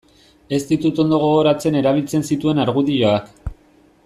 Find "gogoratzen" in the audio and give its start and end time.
1.25-1.79